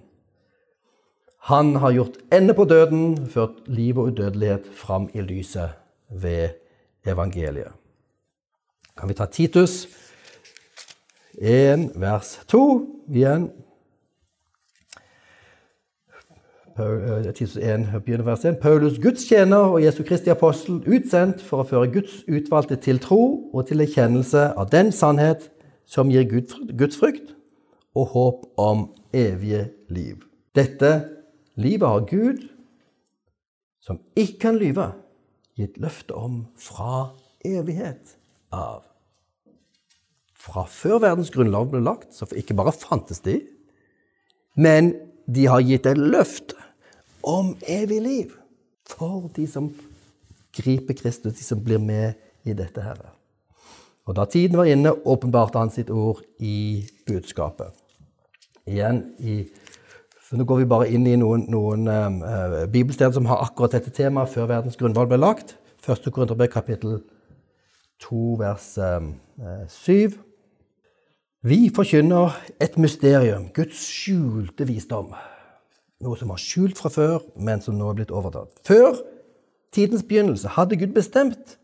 [1.48, 5.70] Han har gjort ende på døden, ført liv og udødelighet fram i lyset
[6.10, 6.48] ved
[7.06, 7.72] evangeliet.
[8.98, 9.88] Kan vi ta Titus
[11.38, 13.50] 1, vers 2 igjen?
[16.78, 18.58] Eh, Titus 1, begynner vers 1.
[18.60, 23.50] Paulus, Guds tjener og Jesu Kristi apostel, utsendt for å føre Guds utvalgte til tro
[23.52, 25.48] og til erkjennelse av den sannhet
[25.88, 27.32] som gir Guds frykt
[27.96, 30.20] og håp om evige liv.
[30.54, 31.19] Dette
[31.60, 32.46] Livet har Gud,
[33.84, 34.90] som ikke kan lyve,
[35.58, 37.10] gitt løfte om fra
[37.44, 38.16] evighet
[38.54, 38.86] av.
[40.40, 43.40] Fra før verdens grunnlov ble lagt, så ikke bare fantes de,
[44.56, 44.94] men
[45.30, 46.56] de har gitt et løfte
[47.22, 48.34] om evig liv
[48.90, 49.68] for de som
[50.56, 52.16] griper Kristus, de som blir med
[52.48, 52.98] i dette her.
[54.08, 57.76] Og da tiden var inne, åpenbarte han sitt ord i budskapet.
[58.66, 59.44] Igjen i
[60.30, 63.90] så nå går vi bare inn i noen, noen uh, bibelsteder som har akkurat dette
[63.90, 65.56] temaet før verdens grunnvalg ble lagt.
[65.82, 67.00] Første Korinterbrev kapittel
[68.06, 69.08] 2 vers uh,
[69.74, 70.14] 7.
[71.50, 75.10] Vi forkynner et mysterium, Guds skjulte visdom.
[75.98, 78.54] Noe som var skjult fra før, men som nå er blitt overtatt.
[78.62, 79.02] Før
[79.74, 81.56] tidens begynnelse hadde Gud bestemt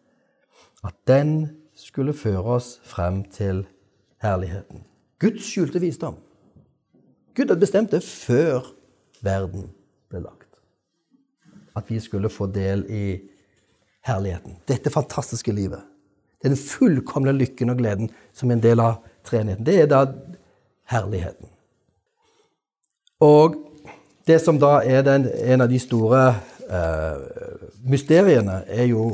[0.83, 3.63] at den skulle føre oss frem til
[4.27, 4.83] herligheten.
[5.23, 6.19] Guds skjulte visdom.
[7.37, 8.73] Gud hadde bestemt det før
[9.25, 9.69] verden
[10.09, 10.49] ble lagt.
[11.77, 13.07] At vi skulle få del i
[14.07, 14.57] herligheten.
[14.69, 15.83] Dette fantastiske livet.
[16.43, 19.67] Den fullkomne lykken og gleden som er en del av treenigheten.
[19.67, 20.03] Det er da
[20.89, 21.51] herligheten.
[23.21, 23.57] Og
[24.27, 26.23] det som da er den, en av de store
[26.69, 29.13] uh, mysteriene, er jo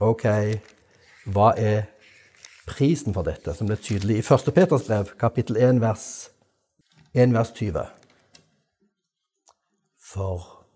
[0.00, 0.26] OK,
[1.30, 1.88] hva er
[2.68, 4.52] prisen for dette, som ble tydelig i 1.
[4.54, 6.06] Peters brev, kapittel 1, vers,
[7.14, 7.86] 1, vers 20.
[9.98, 10.66] For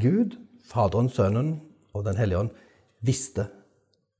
[0.00, 0.36] Gud,
[0.68, 1.60] Faderen, Sønnen
[1.92, 2.50] og Den hellige ånd
[3.00, 3.46] visste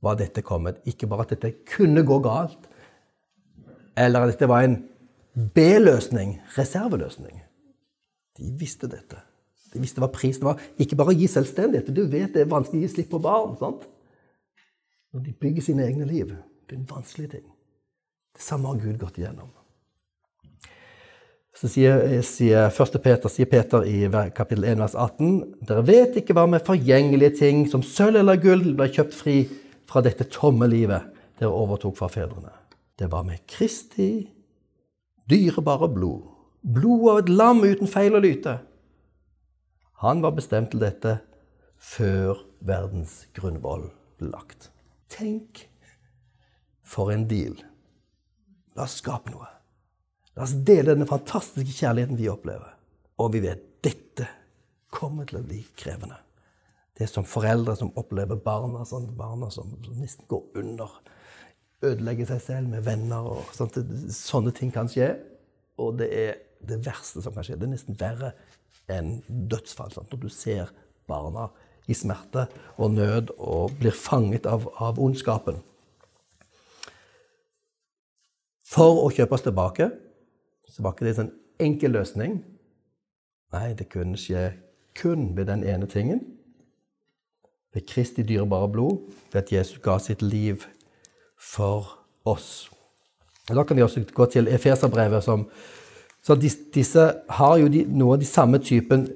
[0.02, 0.80] hva dette kom med.
[0.88, 2.68] Ikke bare at dette kunne gå galt,
[3.96, 4.78] eller at dette var en
[5.54, 7.42] B-løsning, reserveløsning.
[8.38, 9.20] De visste dette.
[9.72, 10.60] De visste hva prisen var.
[10.80, 11.92] Ikke bare å gi selvstendighet.
[11.92, 13.56] Du vet det er vanskelig å gi slipp på barn.
[13.60, 13.84] sant?
[15.12, 16.32] Når de bygger sine egne liv.
[16.68, 17.48] Det er en vanskelig ting.
[18.32, 19.52] Det samme har Gud gått igjennom.
[21.52, 22.94] Så sier, sier 1.
[23.04, 27.66] Peter, sier Peter i kapittel 1, vers 18.: Dere vet ikke hva med forgjengelige ting
[27.68, 29.36] som sølv eller gull ble kjøpt fri
[29.88, 32.52] fra dette tomme livet dere overtok fra fedrene.
[32.98, 34.28] Det var med Kristi
[35.28, 36.28] dyrebare blod.
[36.62, 38.58] Blod av et lam uten feil og lyte.
[40.02, 41.18] Han var bestemt til dette
[41.82, 43.88] før verdens grunnvoll
[44.18, 44.70] ble lagt.
[45.10, 45.66] Tenk
[46.82, 47.58] for en deal.
[48.76, 49.48] La oss skape noe.
[50.36, 52.76] La oss dele denne fantastiske kjærligheten vi opplever.
[53.20, 54.28] Og vi vet dette
[54.92, 56.18] kommer til å bli krevende.
[56.92, 60.94] Det er som foreldre som opplever barna, sånn, barna som, som nesten går under.
[61.82, 63.78] Ødelegger seg selv med venner og sånt.
[64.14, 65.14] Sånne ting kan skje.
[65.80, 67.58] Og det er det verste som kan skje.
[67.58, 68.32] Det er nesten verre
[68.92, 69.92] enn dødsfall.
[69.94, 70.12] Sant?
[70.12, 70.72] Når du ser
[71.10, 71.48] barna
[71.90, 72.46] i smerte
[72.78, 75.58] og nød og blir fanget av, av ondskapen.
[78.72, 79.90] For å kjøpe oss tilbake
[80.72, 82.38] så var ikke det en sånn enkel løsning.
[83.52, 84.54] Nei, det kunne skje
[84.96, 86.22] kun ved den ene tingen.
[87.72, 90.64] Ved Kristi dyrebare blod, ved at Jesus ga sitt liv
[91.36, 91.92] for
[92.28, 92.70] oss.
[93.50, 95.24] Og da kan vi også gå til Efeserbrevet.
[95.24, 95.48] som
[96.22, 96.36] så
[96.74, 99.08] disse har jo de, noe av de samme typen,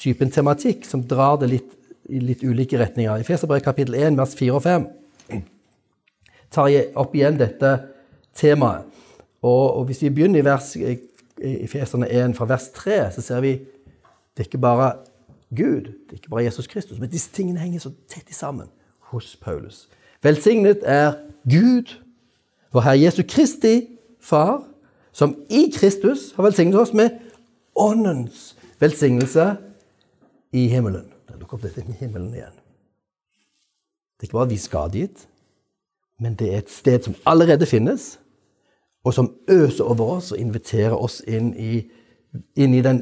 [0.00, 1.74] typen, tematikk, som drar det litt,
[2.08, 3.20] i litt ulike retninger.
[3.20, 4.88] I Feserbrevet kapittel 1, vers 4 og 5
[6.48, 7.74] tar jeg opp igjen dette
[8.36, 8.86] temaet.
[9.42, 13.40] Og, og hvis vi begynner i, vers, i Feserne 1, fra vers 3, så ser
[13.40, 13.52] vi
[14.38, 14.92] det er ikke bare
[15.50, 18.68] Gud, det er ikke bare Jesus Kristus, men disse tingene henger så tett sammen
[19.10, 19.88] hos Paulus.
[20.22, 21.14] Velsignet er
[21.50, 21.94] Gud,
[22.72, 23.88] vår Herre Jesu Kristi
[24.20, 24.62] Far,
[25.12, 27.10] som i Kristus har velsignet oss med
[27.74, 29.56] Åndens velsignelse
[30.52, 31.08] i himmelen.
[31.28, 32.54] Da dukker opp dette med himmelen igjen.
[34.18, 35.26] Det er ikke bare vi skal dit,
[36.18, 38.18] men det er et sted som allerede finnes,
[39.08, 41.80] og som øser over oss og inviterer oss inn i,
[42.60, 43.00] inn i den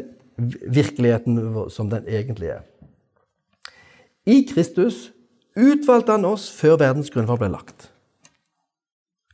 [0.71, 1.41] virkeligheten
[1.75, 2.63] som den egentlig er.
[4.27, 5.09] I Kristus
[5.59, 7.89] utvalgte han oss før verdens grunnvoll ble lagt,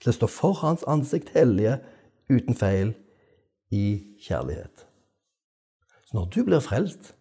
[0.00, 1.76] til å stå for hans ansikt hellige,
[2.32, 2.96] uten feil,
[3.72, 4.86] i kjærlighet.
[6.04, 7.14] Så når du blir frelst,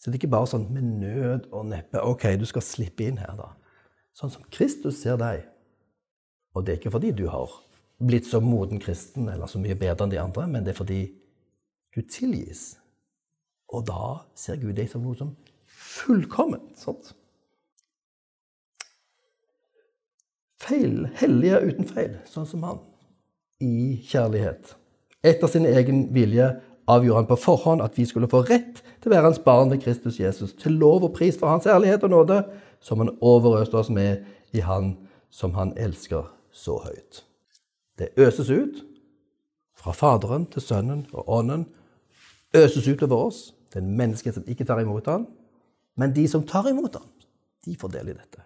[0.00, 3.20] så er det ikke bare sånn med nød og neppe OK, du skal slippe inn
[3.20, 3.52] her, da.
[4.16, 5.44] Sånn som Kristus ser deg.
[6.56, 7.60] Og det er ikke fordi du har
[8.00, 11.00] blitt så moden kristen eller så mye bedre enn de andre, men det er fordi
[11.94, 12.74] du tilgis.
[13.70, 15.34] Og da ser Gud deg som noe som
[15.66, 16.72] fullkomment.
[16.80, 17.12] Sant?
[20.60, 22.82] Feil, hellige uten feil, sånn som han,
[23.64, 24.74] i kjærlighet.
[25.24, 26.50] Etter sin egen vilje
[26.90, 29.82] avgjorde han på forhånd at vi skulle få rett til å være hans barn ved
[29.84, 32.42] Kristus Jesus, til lov og pris for hans ærlighet og nåde,
[32.80, 34.24] som han overøste oss med
[34.56, 34.96] i Han
[35.30, 37.22] som han elsker så høyt.
[38.00, 38.80] Det øses ut
[39.76, 41.66] fra Faderen til Sønnen og Ånden.
[42.56, 45.28] Øses ut over oss, Det er en menneske som ikke tar imot ham.
[45.96, 47.06] Men de som tar imot ham,
[47.64, 48.42] de får del i dette.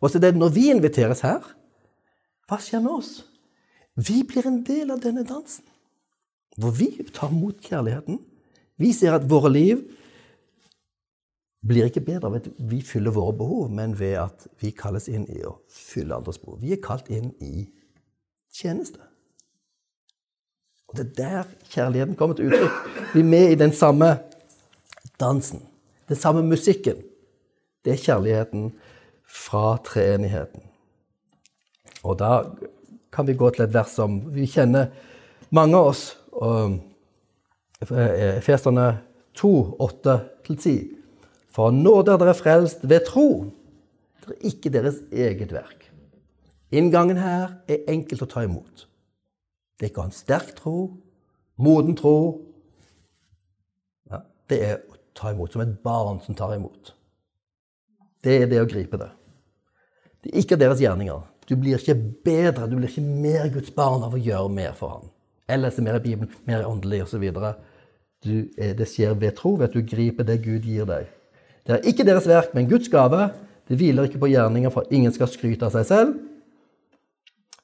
[0.00, 1.42] Og så det, Når vi inviteres her,
[2.48, 3.24] hva skjer med oss?
[3.96, 5.64] Vi blir en del av denne dansen.
[6.56, 8.18] Hvor vi tar imot kjærligheten.
[8.76, 9.82] Vi ser at våre liv
[11.66, 15.26] blir ikke bedre ved at vi fyller våre behov, men ved at vi kalles inn
[15.28, 16.60] i å fylle andres behov.
[16.60, 17.68] Vi er kalt inn i
[18.52, 19.00] tjeneste.
[20.88, 22.70] Og Det er der kjærligheten kommer til uttrykk.
[23.16, 24.18] Er med i den samme
[25.20, 25.62] dansen,
[26.08, 27.00] den samme musikken.
[27.84, 28.72] Det er kjærligheten
[29.24, 30.62] fra treenigheten.
[32.02, 32.42] Og da
[33.12, 34.90] kan vi gå til et vers som vi kjenner,
[35.50, 36.16] mange av oss.
[37.82, 38.86] Efeserne
[39.34, 40.76] 2, 8-10.
[41.52, 43.28] For nåde er dere frelst ved tro.
[44.22, 45.91] Det er ikke deres eget verk.
[46.72, 48.86] Inngangen her er enkelt å ta imot.
[49.76, 50.76] Det er ikke å ha en sterk tro,
[51.60, 52.16] moden tro.
[54.08, 56.94] Ja, det er å ta imot som et barn som tar imot.
[58.24, 59.10] Det er det å gripe det.
[60.22, 61.28] Det er ikke deres gjerninger.
[61.50, 64.96] Du blir ikke bedre, du blir ikke mer Guds barn av å gjøre mer for
[64.96, 65.08] ham.
[65.50, 67.24] Eller lese mer i Bibelen, mer åndelig osv.
[68.22, 71.10] Det skjer ved tro, ved at du griper det Gud gir deg.
[71.66, 73.28] Det er ikke deres verk, men Guds gave.
[73.68, 76.14] Det hviler ikke på gjerninger for ingen skal skryte av seg selv.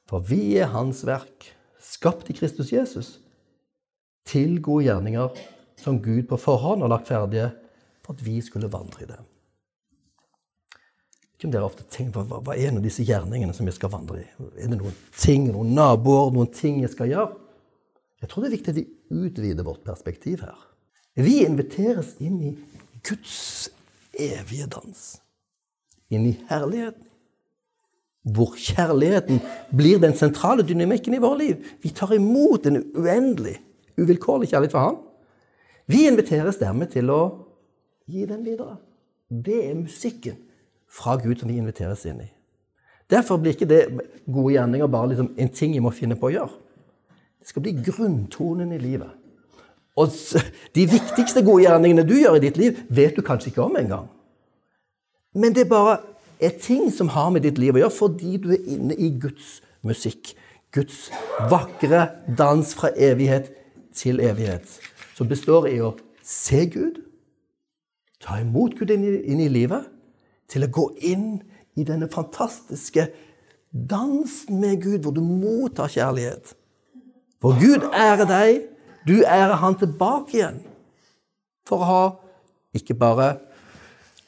[0.09, 3.19] For vi er Hans verk, skapt i Kristus Jesus,
[4.29, 5.33] til gode gjerninger
[5.81, 7.51] som Gud på forhånd har lagt ferdige
[8.05, 9.19] for at vi skulle vandre i det.
[11.39, 14.27] Om dere ofte tenker på hva er nå disse gjerningene som jeg skal vandre i?
[14.59, 17.37] Er det noen ting, noen naboer, noen ting jeg skal gjøre?
[18.19, 20.59] Jeg tror det er viktig at vi utvider vårt perspektiv her.
[21.15, 22.51] Vi inviteres inn i
[23.07, 23.69] Guds
[24.19, 25.05] evige dans.
[26.11, 27.07] Inn i herligheten.
[28.35, 29.41] Hvor kjærligheten
[29.77, 31.57] blir den sentrale dynamikken i vårt liv.
[31.83, 33.57] Vi tar imot en uendelig,
[33.97, 34.99] uvilkårlig kjærlighet fra Han.
[35.89, 37.23] Vi inviteres dermed til å
[38.09, 38.77] gi den videre.
[39.29, 40.37] Det er musikken
[40.89, 42.29] fra Gud som vi inviteres inn i.
[43.09, 43.83] Derfor blir ikke det
[44.27, 46.53] gode gjerninger bare liksom en ting jeg må finne på å gjøre.
[47.41, 49.15] Det skal bli grunntonen i livet.
[49.99, 50.13] Og
[50.77, 54.07] de viktigste gode gjerningene du gjør i ditt liv, vet du kanskje ikke om engang.
[55.35, 55.97] Men det er bare
[56.41, 59.59] er ting som har med ditt liv å gjøre, fordi du er inne i Guds
[59.87, 60.35] musikk.
[60.75, 61.09] Guds
[61.51, 63.51] vakre dans fra evighet
[63.97, 64.69] til evighet.
[65.17, 67.01] Som består i å se Gud,
[68.23, 69.89] ta imot Gud inn i, inn i livet,
[70.49, 71.41] til å gå inn
[71.79, 73.09] i denne fantastiske
[73.73, 76.55] dansen med Gud, hvor du mottar kjærlighet.
[77.43, 78.63] For Gud ærer deg,
[79.07, 80.63] du ærer Han tilbake igjen.
[81.69, 82.03] For å ha
[82.77, 83.37] ikke bare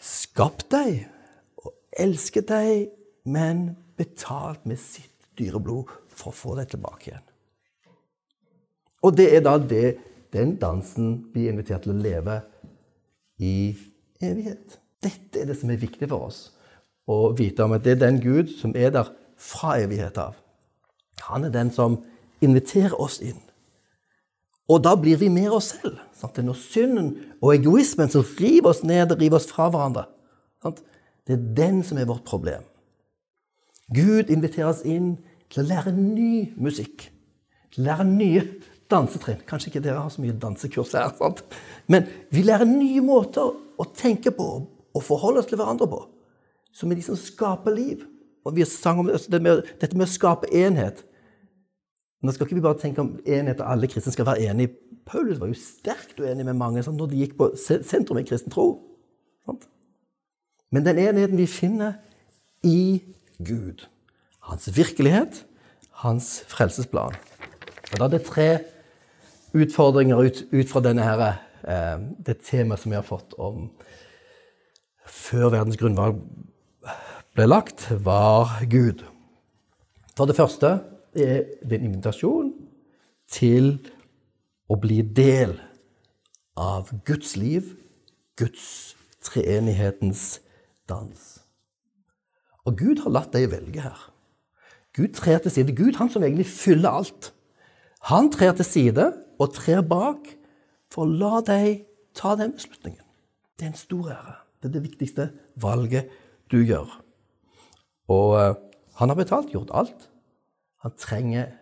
[0.00, 1.06] skapt deg
[1.98, 2.90] elsket deg,
[3.24, 7.26] men betalt med sitt dyre blod for å få deg tilbake igjen.
[9.07, 9.96] Og det er da det,
[10.31, 12.37] den dansen vi er invitert til å leve
[13.42, 13.72] i
[14.22, 14.79] evighet.
[15.03, 16.40] Dette er det som er viktig for oss
[17.11, 19.09] å vite om at det er den Gud som er der
[19.40, 20.37] fra evighet av.
[21.31, 21.98] Han er den som
[22.44, 23.40] inviterer oss inn.
[24.70, 25.98] Og da blir vi mer oss selv.
[26.14, 26.37] Sant?
[26.37, 27.09] Det er når synden
[27.40, 30.07] og egoismen som river oss ned og river oss fra hverandre.
[30.62, 30.85] Sant?
[31.26, 32.64] Det er den som er vårt problem.
[33.94, 35.16] Gud inviterer oss inn
[35.50, 37.09] til å lære ny musikk.
[37.74, 38.44] Til å lære nye
[38.90, 39.42] dansetrinn.
[39.48, 41.42] Kanskje ikke dere har så mye dansekurs her, sant?
[41.90, 44.48] men vi lærer nye måter å tenke på
[44.90, 46.00] og forholde oss til hverandre på.
[46.74, 48.04] Som er de som skaper liv.
[48.46, 51.02] Og vi sang om det med, dette med å skape enhet.
[52.22, 54.74] Nå skal ikke vi bare tenke om enhet, og alle kristne skal være enige.
[55.09, 58.52] Paulus var jo sterkt uenig med mange sant, når de gikk på sentrum i kristen
[58.52, 58.68] tro.
[60.70, 61.92] Men den enigheten vi finner
[62.62, 63.02] i
[63.38, 63.87] Gud,
[64.46, 65.44] hans virkelighet,
[65.90, 67.14] hans frelsesplan.
[67.92, 68.59] Og Da er det tre
[69.54, 71.20] utfordringer ut, ut fra denne her,
[71.66, 73.70] eh, det temaet som vi har fått om
[75.06, 76.20] før verdens grunnvalg
[77.35, 79.02] ble lagt, var Gud.
[80.16, 80.80] For det første
[81.14, 82.52] er det en invitasjon
[83.30, 83.72] til
[84.70, 85.56] å bli del
[86.56, 87.74] av Guds liv,
[88.37, 90.40] Guds treenighetens
[90.90, 91.29] dans.
[92.66, 94.00] Og Gud har latt deg velge her.
[94.96, 95.74] Gud trer til side.
[95.76, 97.31] Gud, han som egentlig fyller alt.
[98.11, 99.07] Han trer til side
[99.40, 100.33] og trer bak
[100.90, 101.85] for å la deg
[102.16, 103.05] ta den beslutningen.
[103.55, 104.35] Det er en stor ære.
[104.61, 105.29] Det er det viktigste
[105.61, 106.11] valget
[106.53, 106.90] du gjør.
[108.11, 108.59] Og uh,
[108.98, 110.09] han har betalt, gjort alt.
[110.85, 111.53] Han trenger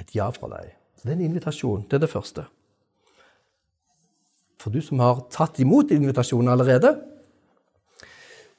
[0.00, 0.72] et ja fra deg.
[0.96, 1.86] Så Det er en invitasjon.
[1.88, 2.44] Det er det første.
[4.60, 6.92] For du som har tatt imot invitasjonen allerede,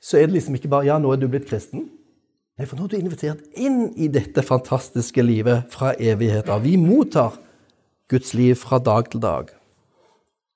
[0.02, 1.90] så er det liksom ikke bare 'ja, nå er du blitt kristen'.
[2.58, 6.60] Nei, for nå er du invitert inn i dette fantastiske livet fra evigheter.
[6.60, 7.40] Vi mottar
[8.10, 9.50] Guds liv fra dag til dag.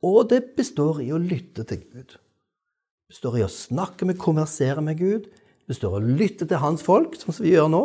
[0.03, 2.17] Og det består i å lytte til Gud.
[2.17, 5.29] Det består i å snakke med, konversere med Gud.
[5.29, 7.83] Det består i å lytte til hans folk, sånn som vi gjør nå.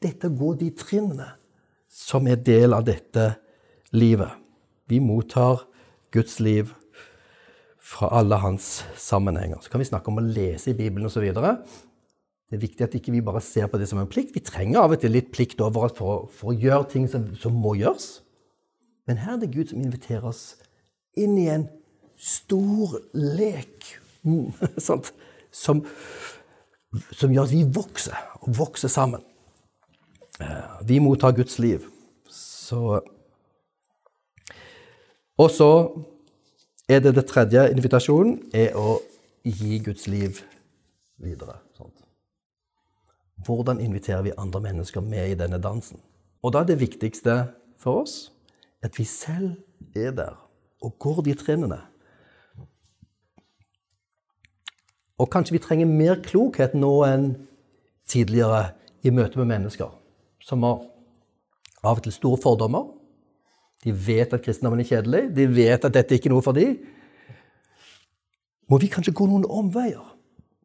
[0.00, 1.34] Dette går de trinnene
[1.88, 3.34] som er del av dette
[3.92, 4.32] livet.
[4.88, 5.66] Vi mottar
[6.14, 6.72] Guds liv
[7.84, 9.60] fra alle hans sammenhenger.
[9.60, 11.26] Så kan vi snakke om å lese i Bibelen osv.
[11.34, 14.32] Det er viktig at ikke vi bare ser på det som en plikt.
[14.36, 17.56] Vi trenger av og til litt plikt overalt for, for å gjøre ting som, som
[17.56, 18.22] må gjøres.
[19.08, 20.54] Men her er det Gud som inviterer oss
[21.20, 21.66] inn i en
[22.16, 23.90] stor lek
[24.86, 25.02] som,
[25.52, 25.82] som,
[27.20, 29.20] gjør at vi vokser, og vokser sammen.
[30.40, 31.84] Eh, vi mottar Guds liv.
[32.32, 33.02] Så
[35.36, 35.68] Og så
[36.88, 38.98] er det det tredje invitasjonen, er å
[39.44, 40.42] gi Guds liv
[41.20, 41.58] videre.
[41.76, 42.04] Sånt.
[43.44, 46.00] Hvordan inviterer vi andre mennesker med i denne dansen?
[46.42, 47.38] Og da er det viktigste
[47.80, 48.30] for oss
[48.84, 49.56] at vi selv
[49.96, 50.36] er der
[50.84, 51.80] og går de trinnene.
[55.18, 57.28] Og kanskje vi trenger mer klokhet nå enn
[58.10, 58.74] tidligere
[59.04, 59.92] i møte med mennesker
[60.44, 60.82] som har
[61.84, 62.88] av og til store fordommer.
[63.84, 66.78] De vet at kristendommen er kjedelig, de vet at dette ikke er noe for dem.
[68.72, 70.14] Må vi kanskje gå noen omveier?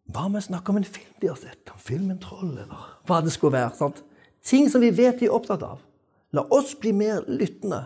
[0.09, 1.69] Hva om vi snakke om en film de har sett?
[1.69, 3.75] Om filmen 'Troll', eller hva det skulle være?
[3.75, 4.03] sant?
[4.43, 5.83] Ting som vi vet de er opptatt av.
[6.31, 7.85] La oss bli mer lyttende.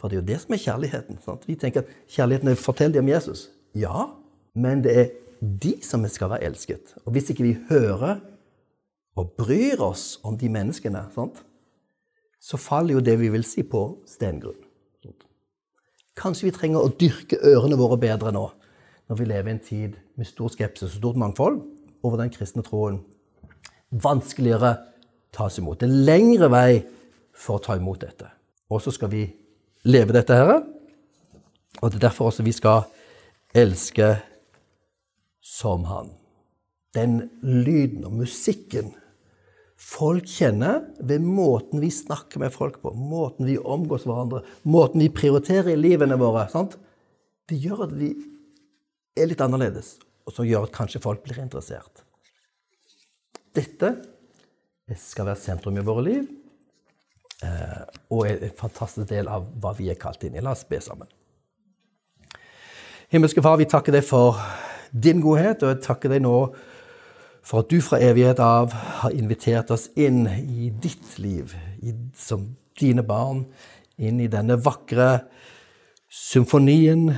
[0.00, 1.18] For det er jo det som er kjærligheten.
[1.24, 1.48] sant?
[1.48, 3.50] Vi tenker at kjærligheten er fortell dem om Jesus.
[3.74, 4.10] Ja,
[4.54, 5.06] men det er
[5.40, 6.94] de som skal være elsket.
[7.04, 8.20] Og hvis ikke vi hører
[9.16, 11.42] og bryr oss om de menneskene, sant?
[12.40, 14.62] Så faller jo det vi vil si, på stengrunn.
[16.16, 18.46] Kanskje vi trenger å dyrke ørene våre bedre nå,
[19.06, 21.60] når vi lever i en tid med stor skepsis og stort mangfold
[22.06, 23.02] over den kristne troen.
[23.90, 24.72] Vanskeligere
[25.36, 25.84] tas imot.
[25.84, 26.70] Er lengre vei
[27.36, 28.30] for å ta imot dette.
[28.72, 29.26] Og så skal vi
[29.86, 30.62] leve dette her.
[31.82, 32.86] Og det er derfor også vi skal
[33.56, 34.14] elske
[35.44, 36.14] som han.
[36.96, 38.94] Den lyden og musikken
[39.76, 45.12] folk kjenner ved måten vi snakker med folk på, måten vi omgås hverandre, måten vi
[45.12, 46.46] prioriterer i livene våre.
[46.52, 46.78] Sant?
[47.46, 48.10] Det gjør at vi
[49.16, 49.96] er litt annerledes,
[50.26, 52.02] og så gjør at kanskje folk blir interessert.
[53.56, 53.92] Dette
[55.00, 56.24] skal være sentrum i våre liv,
[57.44, 60.44] eh, og er en fantastisk del av hva vi er kalt inn i.
[60.44, 61.08] La oss be sammen.
[63.12, 64.40] Himmelske Far, vi takker deg for
[64.90, 66.36] din godhet, og jeg takker deg nå
[67.46, 72.48] for at du fra evighet av har invitert oss inn i ditt liv, i, som
[72.80, 73.44] dine barn,
[73.96, 75.28] inn i denne vakre
[76.10, 77.12] symfonien,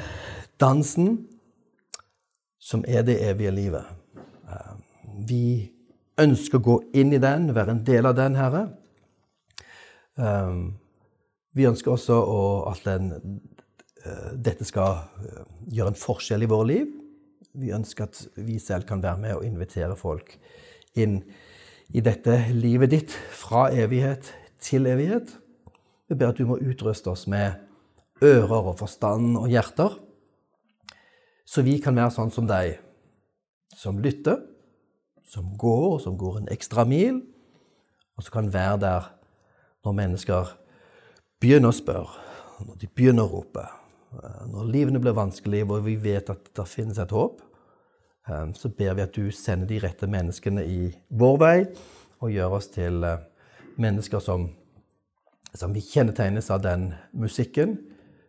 [0.60, 1.14] dansen,
[2.60, 3.88] som er det evige livet.
[4.52, 4.76] Eh,
[5.30, 5.44] vi
[6.20, 8.66] ønsker å gå inn i den, være en del av den, Herre.
[10.20, 10.54] Eh,
[11.56, 12.20] vi ønsker også
[12.68, 13.40] at den,
[14.04, 15.06] eh, dette skal
[15.72, 16.96] gjøre en forskjell i våre liv.
[17.56, 20.34] Vi ønsker at vi selv kan være med og invitere folk
[20.98, 21.22] inn
[21.94, 25.30] i dette livet ditt fra evighet til evighet.
[26.08, 27.56] Vi ber at du må utruste oss med
[28.24, 29.96] ører og forstand og hjerter,
[31.48, 32.76] så vi kan være sånn som deg,
[33.78, 34.42] som lytter,
[35.28, 37.22] som går, som går en ekstra mil,
[38.16, 39.10] og som kan være der
[39.86, 40.50] når mennesker
[41.40, 42.24] begynner å spørre,
[42.66, 43.64] når de begynner å rope,
[44.48, 47.42] når livene blir vanskelige, hvor vi vet at det finnes et håp,
[48.28, 51.58] Ehm, så ber vi at du sender de rette menneskene i vår vei,
[52.20, 53.22] og gjør oss til eh,
[53.80, 54.48] mennesker som,
[55.54, 57.78] som kjennetegnes av den musikken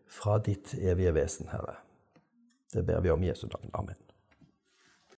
[0.10, 1.80] fra ditt evige vesen, Herre.
[2.74, 3.74] Det ber vi om i Jesu navn.
[3.74, 4.09] Amen.